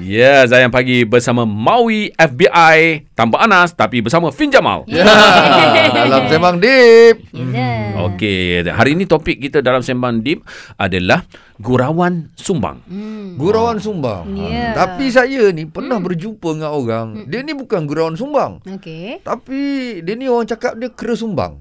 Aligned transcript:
Ya, 0.00 0.46
Zayan 0.46 0.70
Pagi 0.70 1.04
bersama 1.04 1.42
Maui 1.44 2.14
FBI 2.14 3.10
tanpa 3.12 3.42
Anas 3.44 3.74
tapi 3.74 4.00
bersama 4.00 4.32
Fin 4.32 4.48
Jamal. 4.48 4.86
Ya, 4.88 5.04
dalam 5.96 6.30
sembang 6.30 6.56
deep. 6.62 7.20
Ya. 7.34 7.70
Okey, 8.08 8.64
hari 8.64 8.96
ini 8.96 9.04
topik 9.04 9.36
kita 9.36 9.60
dalam 9.60 9.84
Sembang 9.84 10.24
Deep 10.24 10.40
adalah 10.80 11.24
gurauan 11.60 12.32
sumbang. 12.32 12.80
Hmm. 12.88 13.36
Gurauan 13.36 13.76
sumbang. 13.76 14.24
Ya. 14.40 14.72
Ha, 14.72 14.76
Tapi 14.76 15.12
saya 15.12 15.52
ni 15.52 15.68
pernah 15.68 16.00
berjumpa 16.00 16.56
dengan 16.56 16.72
orang. 16.72 17.06
Dia 17.28 17.44
ni 17.44 17.52
bukan 17.52 17.84
gurauan 17.84 18.16
sumbang. 18.16 18.64
Okey. 18.64 19.20
Tapi 19.20 19.60
dia 20.00 20.14
ni 20.16 20.32
orang 20.32 20.48
cakap 20.48 20.80
dia 20.80 20.88
kera 20.88 21.12
sumbang. 21.12 21.60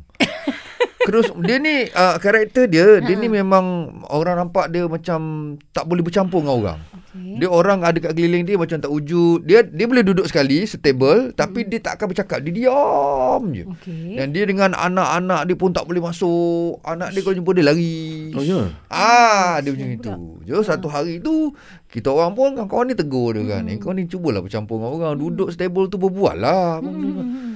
Sum- 1.26 1.42
dia 1.42 1.58
ni 1.58 1.90
uh, 1.90 2.16
karakter 2.22 2.70
dia, 2.70 3.02
dia 3.02 3.14
ni 3.18 3.26
memang 3.26 3.98
orang 4.14 4.38
nampak 4.38 4.70
dia 4.70 4.86
macam 4.86 5.54
tak 5.74 5.90
boleh 5.90 6.06
bercampur 6.06 6.46
dengan 6.46 6.56
orang. 6.62 6.80
Okey. 6.94 7.42
Dia 7.42 7.48
orang 7.50 7.82
ada 7.82 7.98
kat 7.98 8.14
keliling 8.14 8.46
dia 8.46 8.56
macam 8.60 8.78
tak 8.78 8.92
wujud. 8.94 9.42
Dia 9.50 9.66
dia 9.66 9.86
boleh 9.90 10.06
duduk 10.06 10.30
sekali 10.30 10.62
stable 10.70 11.34
tapi 11.34 11.66
dia 11.66 11.82
tak 11.82 11.98
akan 11.98 12.14
bercakap. 12.14 12.46
Dia 12.46 12.52
diam 12.54 13.42
je. 13.50 13.66
Okey. 13.66 14.22
Dan 14.22 14.30
dia 14.30 14.46
dengan 14.46 14.78
anak-anak 14.78 15.50
dia 15.50 15.56
pun 15.58 15.74
tak 15.74 15.90
boleh 15.90 16.06
masuk. 16.06 16.78
Anak 16.86 17.18
dia 17.18 17.26
kalau 17.26 17.36
jumpa 17.42 17.52
dia 17.58 17.66
lari. 17.66 18.30
Oh, 18.38 18.46
ya? 18.46 18.70
Ah, 18.94 19.58
dia 19.66 19.74
macam 19.74 19.90
itu. 19.90 20.12
Jo 20.46 20.62
satu 20.62 20.86
hari 20.86 21.18
tu 21.18 21.58
kita 21.90 22.14
orang 22.14 22.38
pun 22.38 22.54
kawan-kawan 22.54 22.94
ni 22.94 22.96
tegur 22.96 23.34
dia 23.34 23.58
kan. 23.58 23.66
Eh 23.66 23.82
kau 23.82 23.98
ni 23.98 24.06
cubalah 24.06 24.46
bercampur 24.46 24.78
dengan 24.78 24.90
orang, 24.94 25.14
duduk 25.18 25.50
stable 25.50 25.90
tu 25.90 25.98
berbual 25.98 26.38
lah. 26.38 26.78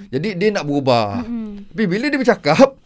Jadi 0.09 0.38
dia 0.38 0.49
nak 0.49 0.65
berubah. 0.65 1.21
Tapi 1.73 1.84
bila 1.90 2.05
dia 2.09 2.21
bercakap, 2.21 2.77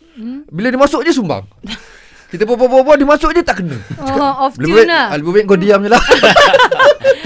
bila 0.52 0.72
dia 0.72 0.80
masuk 0.80 1.04
je 1.04 1.12
sumbang. 1.16 1.44
Kita 2.28 2.44
berbual-bual 2.44 2.96
dia 2.96 3.08
masuk 3.08 3.32
je 3.32 3.40
tak 3.40 3.64
kena. 3.64 3.80
Oh, 3.98 4.46
off 4.46 4.56
Lebih 4.56 4.68
tune 4.68 4.78
baik, 4.78 4.88
lah. 4.90 5.06
ah, 5.08 5.16
lebih 5.16 5.32
baik 5.34 5.46
kau 5.46 5.56
diam 5.56 5.80
je 5.80 5.90
lah. 5.90 6.04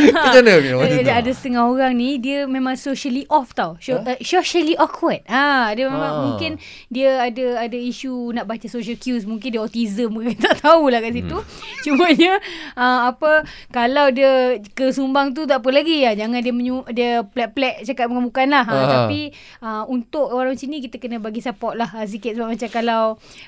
Macam 0.01 0.41
mana 0.41 0.53
Min? 0.57 0.73
Masa 0.75 0.95
Ada, 0.99 1.11
ada 1.15 1.31
setengah 1.31 1.63
orang 1.63 1.93
ni 1.93 2.17
dia 2.17 2.45
memang 2.45 2.73
socially 2.73 3.25
off 3.27 3.53
tau. 3.53 3.77
So, 3.77 3.97
uh, 3.97 4.17
socially 4.19 4.73
awkward. 4.75 5.21
Ha, 5.25 5.73
dia 5.73 5.85
memang 5.85 6.09
Ah. 6.11 6.21
mungkin 6.23 6.57
dia 6.87 7.21
ada 7.21 7.45
ada 7.61 7.77
isu 7.77 8.29
nak 8.31 8.45
baca 8.45 8.65
social 8.65 8.93
cues, 8.95 9.23
mungkin 9.23 9.49
dia 9.49 9.59
autism 9.59 10.11
mungkin 10.11 10.35
tak 10.41 10.59
tahulah 10.59 10.99
kat 10.99 11.13
situ. 11.13 11.33
Hmm. 11.33 11.47
Cumanya 11.81 12.33
uh, 12.73 12.99
apa 13.09 13.41
kalau 13.69 14.09
dia 14.09 14.31
ke 14.69 14.89
Sumbang 14.91 15.31
tu 15.31 15.45
tak 15.45 15.61
apa 15.61 15.69
lagi 15.71 16.01
ya. 16.01 16.13
Jangan 16.13 16.39
dia 16.39 16.51
menyu, 16.51 16.83
dia 16.89 17.21
plek-plek 17.23 17.81
cakap 17.83 18.05
bukan-bukan 18.07 18.47
lah. 18.49 18.63
Ha, 18.63 18.73
Ah. 18.73 18.87
tapi 19.03 19.31
uh, 19.59 19.83
untuk 19.87 20.29
orang 20.29 20.53
macam 20.53 20.67
ni 20.67 20.79
kita 20.79 20.97
kena 20.97 21.17
bagi 21.17 21.39
support 21.39 21.73
lah 21.73 21.89
sikit 22.03 22.33
sebab 22.33 22.47
macam 22.49 22.69
kalau 22.69 23.01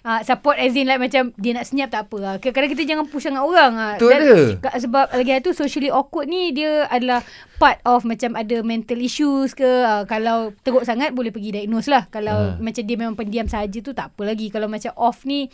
uh, 0.03 0.21
support 0.23 0.55
as 0.55 0.73
in 0.73 0.85
like 0.85 0.97
macam 0.97 1.33
dia 1.43 1.51
nak 1.51 1.65
senyap 1.65 1.89
tak 1.89 2.07
apa. 2.07 2.15
Uh, 2.15 2.35
kadang-kadang 2.37 2.71
kita 2.71 2.83
jangan 2.85 3.05
push 3.05 3.21
sangat 3.21 3.43
orang. 3.43 3.75
Uh, 3.75 3.95
Tu 3.97 4.07
ada. 4.07 4.33
Ka- 4.57 4.79
sebab 4.79 5.11
lagi 5.11 5.31
satu 5.33 5.51
socially 5.53 5.89
awkward 5.89 6.25
ni 6.25 6.49
dia 6.49 6.87
adalah 6.87 7.19
part 7.55 7.83
of 7.83 8.03
macam 8.03 8.33
ada 8.33 8.59
mental 8.61 8.97
issues 8.97 9.51
ke 9.51 9.63
uh, 9.63 10.03
kalau 10.03 10.55
teruk 10.61 10.83
sangat 10.83 11.11
boleh 11.11 11.29
pergi 11.29 11.51
diagnose 11.53 11.87
lah 11.87 12.07
kalau 12.07 12.55
Ha. 12.55 12.57
macam 12.57 12.81
dia 12.81 12.95
memang 12.95 13.13
pendiam 13.13 13.45
saja 13.45 13.77
tu 13.77 13.91
tak 13.91 14.09
apa 14.09 14.23
lagi 14.25 14.47
kalau 14.47 14.65
macam 14.65 14.91
off 14.95 15.23
ni 15.23 15.47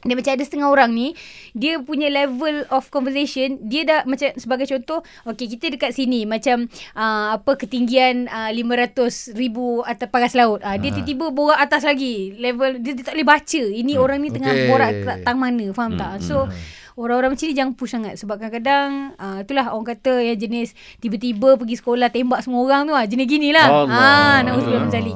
dia 0.00 0.14
macam 0.14 0.30
ada 0.30 0.40
setengah 0.40 0.68
orang 0.68 0.90
ni 0.90 1.10
dia 1.52 1.76
punya 1.78 2.06
level 2.06 2.62
of 2.68 2.86
conversation 2.88 3.58
dia 3.60 3.82
dah 3.82 4.00
macam 4.04 4.30
sebagai 4.34 4.64
contoh 4.64 5.02
okey 5.26 5.50
kita 5.50 5.74
dekat 5.74 5.90
sini 5.90 6.22
macam 6.22 6.66
uh, 6.94 7.34
apa 7.34 7.58
ketinggian 7.58 8.26
uh, 8.26 8.46
500 8.48 8.94
ribu 9.34 9.82
atas 9.82 10.06
paras 10.06 10.32
laut. 10.32 10.62
Uh, 10.62 10.76
dia 10.76 10.88
Ha. 10.88 10.96
tiba-tiba 10.96 11.26
borak 11.28 11.58
atas 11.58 11.82
lagi. 11.82 12.30
Level 12.32 12.78
dia, 12.78 12.94
dia 12.94 13.02
tak 13.02 13.14
boleh 13.14 13.26
baca. 13.28 13.62
Ini 13.64 13.92
orang 13.94 14.18
ni 14.18 14.30
tengah 14.30 14.52
Okey. 14.52 14.66
borak 14.66 14.90
kat 15.02 15.16
tang 15.22 15.36
mana 15.36 15.66
faham 15.72 15.94
tak? 15.94 16.22
so 16.22 16.46
Orang-orang 16.94 17.30
macam 17.30 17.46
ni 17.46 17.54
jangan 17.54 17.74
push 17.74 17.94
sangat. 17.94 18.18
Sebab 18.18 18.38
kadang-kadang 18.38 19.14
uh, 19.14 19.46
Itulah 19.46 19.70
orang 19.70 19.86
kata 19.88 20.18
yang 20.18 20.34
jenis 20.34 20.74
Tiba-tiba 20.98 21.54
pergi 21.54 21.78
sekolah 21.78 22.10
Tembak 22.10 22.42
semua 22.42 22.58
orang 22.60 22.86
tu 22.86 22.92
lah 22.92 23.06
Jenis 23.06 23.26
gini 23.28 23.54
lah 23.54 23.70
Allah. 23.70 23.86
ah, 23.86 24.36
Nak 24.42 24.52
usah 24.58 24.70
min 24.76 24.90
zalik 24.90 25.14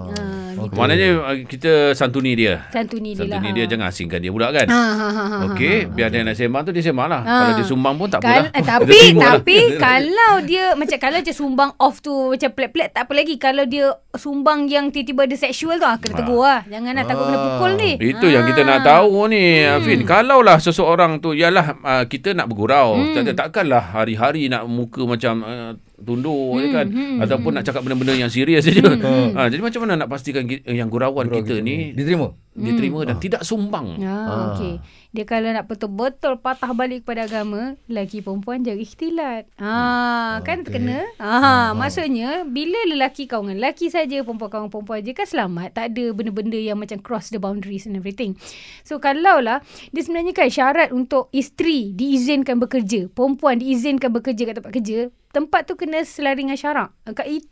ah, 0.63 0.67
gitu. 0.71 0.79
Maknanya 0.79 1.09
uh, 1.19 1.37
kita 1.45 1.73
santuni 1.99 2.33
dia. 2.39 2.55
Santuni 2.71 3.19
dia 3.19 3.27
lah 3.27 3.43
Santuni 3.43 3.51
ha. 3.51 3.57
dia 3.59 3.65
jangan 3.67 3.87
asingkan 3.91 4.19
dia 4.23 4.31
pula 4.31 4.49
kan. 4.55 4.67
ha, 4.71 4.83
ha, 4.95 5.09
ha, 5.11 5.25
ha, 5.27 5.37
Okey, 5.51 5.91
biar 5.91 6.09
dia 6.15 6.23
nak 6.23 6.39
sembang 6.39 6.63
tu 6.63 6.71
dia 6.71 6.85
sembang 6.87 7.09
lah. 7.11 7.23
Ha. 7.27 7.35
Kalau 7.35 7.53
dia 7.59 7.67
sumbang 7.67 7.95
pun 7.99 8.07
tak 8.07 8.21
apalah. 8.23 8.51
eh, 8.55 8.63
tapi 8.63 9.01
lah. 9.19 9.23
tapi 9.37 9.59
kalau 9.77 10.33
dia 10.47 10.65
macam 10.79 10.99
kalau 11.03 11.19
je 11.19 11.33
sumbang 11.35 11.71
off 11.83 11.99
tu 11.99 12.15
macam 12.33 12.51
plek-plek 12.55 12.95
tak 12.95 13.11
apa 13.11 13.13
lagi 13.13 13.35
kalau 13.37 13.65
dia 13.67 13.91
sumbang 14.15 14.71
yang 14.71 14.95
tiba-tiba 14.95 15.27
ada 15.27 15.37
sexual 15.37 15.81
tu 15.81 15.89
ah 15.89 15.97
kena 15.97 16.15
tegur 16.21 16.45
lah 16.45 16.63
jangan 16.69 16.93
nak 16.95 17.05
takut 17.09 17.25
kena 17.27 17.39
pukul 17.41 17.73
ni 17.81 17.91
Itu 17.99 18.27
yang 18.29 18.45
kita 18.45 18.63
nak 18.63 18.81
tahu 18.85 19.29
ni 19.33 19.45
hmm. 19.65 19.75
Afin 19.81 20.01
Kalaulah 20.05 20.59
seseorang 20.61 21.19
tu 21.19 21.33
Yalah 21.33 21.67
uh, 21.81 22.05
kita 22.07 22.37
nak 22.37 22.47
bergurau 22.53 22.99
hmm. 22.99 23.33
tak, 23.33 23.35
Takkanlah 23.49 23.95
hari-hari 23.97 24.47
nak 24.53 24.69
muka 24.69 25.03
macam 25.09 25.35
uh, 25.43 25.73
Tunduk 26.03 26.59
hmm. 26.59 26.73
kan 26.75 26.87
hmm. 26.91 27.19
Ataupun 27.23 27.51
nak 27.55 27.65
cakap 27.65 27.81
benda-benda 27.87 28.15
yang 28.19 28.31
serius 28.31 28.67
saja 28.67 28.83
hmm. 28.83 29.39
ha, 29.39 29.49
Jadi 29.49 29.63
macam 29.63 29.81
mana 29.87 30.05
nak 30.05 30.09
pastikan 30.11 30.45
Yang 30.47 30.89
gurauan 30.91 31.31
Gurau 31.31 31.41
kita, 31.41 31.59
kita 31.59 31.65
ni 31.65 31.95
Diterima? 31.95 32.35
Diterima 32.53 33.01
dan 33.09 33.17
tidak 33.17 33.43
sumbang 33.49 33.97
Ah, 34.05 34.29
Ah. 34.29 34.45
okey. 34.53 34.77
Dia 35.13 35.25
kalau 35.25 35.49
nak 35.53 35.69
betul-betul 35.69 36.41
patah 36.41 36.73
balik 36.73 37.05
kepada 37.05 37.29
agama, 37.29 37.77
lelaki 37.85 38.25
perempuan 38.25 38.65
jaga 38.65 38.81
ikhtilat. 38.81 39.45
Ah, 39.57 40.41
kan 40.45 40.61
okey. 40.61 40.69
terkena. 40.69 41.05
Ah, 41.17 41.73
maksudnya 41.77 42.45
bila 42.45 42.77
lelaki 42.89 43.25
kau 43.29 43.45
dengan 43.45 43.61
lelaki 43.61 43.89
saja, 43.89 44.21
perempuan 44.25 44.49
kau 44.53 44.59
dengan 44.61 44.73
perempuan 44.73 45.01
je 45.01 45.13
kan 45.17 45.29
selamat. 45.29 45.69
Tak 45.77 45.85
ada 45.93 46.05
benda-benda 46.13 46.57
yang 46.61 46.77
macam 46.77 47.01
cross 47.01 47.33
the 47.33 47.41
boundaries 47.41 47.89
and 47.89 47.97
everything. 47.97 48.37
So 48.85 49.01
kalau 49.01 49.41
lah 49.41 49.65
dia 49.93 50.01
sebenarnya 50.05 50.33
kan 50.37 50.49
syarat 50.53 50.89
untuk 50.93 51.33
isteri 51.33 51.93
diizinkan 51.93 52.61
bekerja, 52.61 53.09
perempuan 53.13 53.61
diizinkan 53.61 54.13
bekerja 54.13 54.49
kat 54.49 54.55
tempat 54.61 54.73
kerja, 54.77 54.99
tempat 55.33 55.65
tu 55.65 55.75
kena 55.75 56.05
selari 56.05 56.45
dengan 56.45 56.61
syarak. 56.61 56.93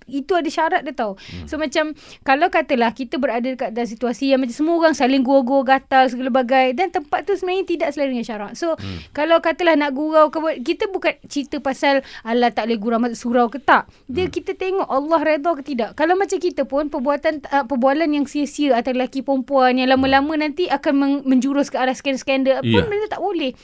Itu 0.07 0.37
ada 0.37 0.47
syarat 0.47 0.85
dia 0.85 0.93
tau. 0.93 1.17
Hmm. 1.17 1.49
So 1.49 1.57
macam 1.57 1.97
kalau 2.23 2.53
katalah 2.53 2.93
kita 2.93 3.17
berada 3.17 3.49
dekat 3.49 3.73
dalam 3.73 3.89
situasi 3.89 4.31
yang 4.31 4.45
macam 4.45 4.55
semua 4.55 4.75
orang 4.77 4.95
saling 4.95 5.25
gurau-gurau 5.25 5.65
gatal 5.65 6.07
segala 6.13 6.31
bagai 6.31 6.77
dan 6.77 6.93
tempat 6.93 7.25
tu 7.25 7.35
sebenarnya 7.35 7.65
tidak 7.67 7.89
selari 7.97 8.13
dengan 8.15 8.27
syarak. 8.29 8.53
So 8.55 8.77
hmm. 8.77 9.17
kalau 9.17 9.41
katalah 9.41 9.75
nak 9.81 9.97
gurau 9.97 10.29
ke 10.29 10.39
kita 10.61 10.93
bukan 10.93 11.17
cerita 11.27 11.59
pasal 11.59 12.05
Allah 12.23 12.53
tak 12.53 12.69
boleh 12.69 12.79
gurau 12.79 12.99
masuk 13.01 13.19
surau 13.19 13.47
ke 13.49 13.59
tak. 13.59 13.89
Dia 14.07 14.29
hmm. 14.29 14.33
kita 14.37 14.53
tengok 14.55 14.87
Allah 14.87 15.21
redha 15.25 15.51
ke 15.57 15.63
tidak. 15.65 15.97
Kalau 15.97 16.15
macam 16.15 16.37
kita 16.37 16.69
pun 16.69 16.93
perbuatan 16.93 17.41
uh, 17.49 17.65
perbualan 17.65 18.09
yang 18.13 18.29
sia-sia 18.29 18.77
antara 18.77 19.01
lelaki 19.01 19.25
perempuan 19.25 19.81
yang 19.81 19.89
lama-lama 19.89 20.37
nanti 20.37 20.69
akan 20.69 20.93
men- 20.95 21.25
menjurus 21.25 21.73
ke 21.73 21.81
arah 21.81 21.97
skandal-skandal 21.97 22.61
Ya. 22.61 22.77
pun 22.77 22.85
benda 22.91 23.07
tak 23.09 23.23
boleh. 23.23 23.55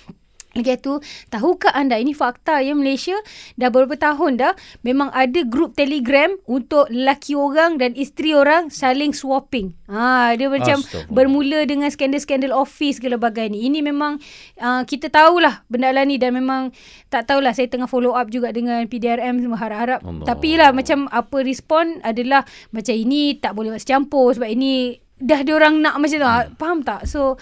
Lagi 0.56 0.80
tu, 0.80 0.98
tahukah 1.28 1.76
anda 1.76 2.00
ini 2.00 2.16
fakta 2.16 2.64
ya 2.64 2.72
Malaysia 2.72 3.14
dah 3.60 3.68
beberapa 3.68 4.00
tahun 4.00 4.40
dah 4.40 4.52
memang 4.80 5.12
ada 5.12 5.44
grup 5.44 5.76
telegram 5.76 6.32
untuk 6.48 6.88
lelaki 6.88 7.36
orang 7.36 7.76
dan 7.76 7.92
isteri 7.92 8.32
orang 8.32 8.72
saling 8.72 9.12
swapping. 9.12 9.76
Ha, 9.92 10.32
dia 10.34 10.48
macam 10.48 10.80
bermula 11.12 11.68
dengan 11.68 11.92
skandal-skandal 11.92 12.56
office 12.56 12.98
segala 12.98 13.20
bagai 13.20 13.52
ni. 13.52 13.68
Ini 13.68 13.84
memang 13.84 14.16
uh, 14.58 14.82
kita 14.88 15.12
tahulah 15.12 15.62
benda 15.68 15.92
lah 15.92 16.08
ni 16.08 16.16
dan 16.16 16.32
memang 16.32 16.72
tak 17.12 17.28
tahulah 17.28 17.52
saya 17.52 17.68
tengah 17.68 17.86
follow 17.86 18.16
up 18.16 18.32
juga 18.32 18.50
dengan 18.50 18.80
PDRM 18.88 19.38
semua 19.44 19.60
harap-harap. 19.60 20.00
Allah. 20.02 20.26
Tapi 20.26 20.50
lah 20.56 20.72
macam 20.72 21.06
apa 21.12 21.36
respon 21.44 22.00
adalah 22.00 22.42
macam 22.72 22.94
ini 22.96 23.36
tak 23.38 23.52
boleh 23.52 23.76
masuk 23.76 23.88
campur 23.92 24.32
sebab 24.32 24.48
ini 24.48 24.96
dah 25.16 25.40
diorang 25.44 25.80
nak 25.80 25.96
macam 26.00 26.18
tu. 26.18 26.26
Hmm. 26.28 26.48
Faham 26.56 26.78
tak? 26.84 27.04
So 27.08 27.36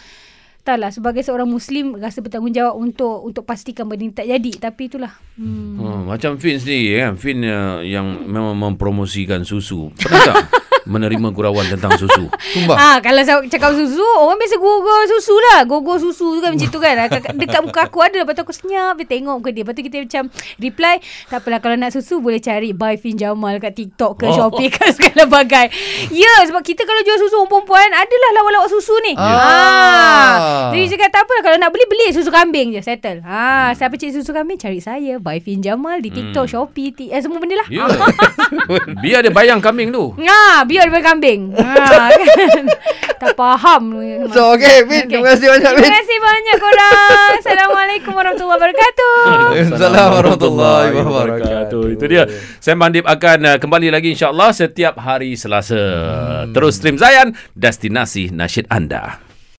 Taklah 0.64 0.88
sebagai 0.88 1.20
seorang 1.20 1.44
muslim 1.44 2.00
rasa 2.00 2.24
bertanggungjawab 2.24 2.72
untuk 2.80 3.20
untuk 3.20 3.44
pastikan 3.44 3.84
benda 3.84 4.08
ni 4.08 4.16
tak 4.16 4.24
jadi 4.24 4.52
tapi 4.56 4.88
itulah. 4.88 5.12
Hmm. 5.36 5.76
Hmm, 5.76 6.00
macam 6.08 6.40
Fin 6.40 6.56
sendiri 6.56 7.04
kan 7.04 7.20
Fin 7.20 7.44
uh, 7.44 7.84
yang 7.84 8.24
memang 8.24 8.54
mempromosikan 8.54 9.42
susu 9.42 9.90
Pernah 9.98 10.20
tak 10.24 10.36
menerima 10.84 11.28
gurauan 11.30 11.64
tentang 11.66 11.94
susu 11.94 12.28
Sumbang? 12.52 12.76
Ah 12.76 12.96
kalau 12.98 13.20
saya 13.20 13.40
cakap 13.44 13.72
susu 13.72 14.00
orang 14.16 14.36
biasa 14.36 14.56
gogol 14.56 15.02
susu 15.08 15.34
lah. 15.42 15.64
Gogol 15.64 15.98
susu 15.98 16.26
tu 16.30 16.40
kan 16.40 16.50
macam 16.50 16.68
tu 16.68 16.78
kan. 16.78 16.94
Ah, 16.96 17.08
kat- 17.08 17.32
Dekat 17.34 17.60
muka 17.60 17.84
aku 17.84 17.98
ada 17.98 18.16
lepas 18.16 18.32
tu 18.32 18.42
aku 18.42 18.52
senyap 18.52 18.96
dia 18.96 19.06
tengok 19.08 19.34
muka 19.36 19.50
dia. 19.50 19.62
Lepas 19.62 19.72
tu 19.72 19.82
kita 19.82 19.96
macam 20.00 20.24
reply 20.56 20.96
tak 21.26 21.38
apalah 21.38 21.58
kalau 21.58 21.74
nak 21.74 21.90
susu 21.90 22.18
boleh 22.18 22.38
cari 22.38 22.70
buy 22.70 22.94
Fin 22.94 23.14
Jamal 23.14 23.58
kat 23.58 23.74
TikTok 23.74 24.16
ke 24.16 24.24
Oh. 24.26 24.34
Shopee 24.34 24.68
ke 24.68 24.84
segala 24.94 25.24
bagai. 25.24 25.70
Ya 26.10 26.44
sebab 26.44 26.60
kita 26.60 26.82
kalau 26.82 27.00
jual 27.00 27.18
susu 27.18 27.44
perempuan 27.44 27.88
adalah 27.88 28.30
lawak-lawak 28.34 28.68
susu 28.68 28.94
ni. 29.00 29.12
Ah. 29.14 29.30
Ah. 29.30 30.32
Jadi 30.70 30.90
cakap 30.90 31.10
tak 31.10 31.22
apa 31.22 31.34
kalau 31.40 31.56
nak 31.56 31.70
beli 31.70 31.86
beli 31.86 32.10
susu 32.10 32.28
kambing 32.28 32.70
je 32.70 32.80
settle. 32.80 33.22
Ha 33.22 33.72
siapa 33.72 33.94
cari 33.94 34.10
susu 34.10 34.30
kambing 34.30 34.56
cari 34.56 34.78
saya 34.78 35.16
buy 35.16 35.38
Fin 35.38 35.60
Jamal 35.60 35.98
di 35.98 36.10
TikTok, 36.10 36.44
Shopee, 36.46 36.90
T- 36.90 37.08
eh, 37.08 37.18
semua 37.18 37.38
benda 37.38 37.56
lah. 37.56 37.68
Ya 37.68 37.86
Biar 39.02 39.20
dia 39.20 39.30
bayang 39.30 39.58
kambing 39.58 39.88
tu 39.88 40.16
Ha, 40.16 40.64
biar 40.64 40.73
dia 40.82 41.00
kambing. 41.04 41.54
Ha, 41.54 42.10
kan? 42.10 42.66
tak 43.22 43.32
faham. 43.38 43.94
So 44.34 44.58
okay 44.58 44.82
Fin 44.84 45.06
Terima 45.06 45.32
kasih 45.32 45.46
banyak 45.54 45.70
Fin 45.70 45.82
Terima 45.84 45.96
kasih 46.02 46.18
banyak 46.18 46.56
korang. 46.58 47.30
Assalamualaikum 47.38 48.12
warahmatullahi 48.12 48.58
wabarakatuh. 48.58 49.16
Assalamualaikum 49.54 50.16
warahmatullahi 50.18 50.88
wabarakatuh 50.94 51.82
Itu 51.94 52.04
dia 52.10 52.24
Sembang 52.58 52.90
Deep 52.92 53.06
akan 53.06 53.38
uh, 53.44 53.56
kembali 53.60 53.88
lagi 53.92 54.12
insyaAllah 54.12 54.50
Setiap 54.50 54.98
hari 55.00 55.36
Selasa 55.38 55.78
Terus 56.50 56.80
stream 56.80 56.96
Zayan 56.98 57.36
Destinasi 57.54 58.32
nasyid 58.34 58.66
anda 58.70 59.33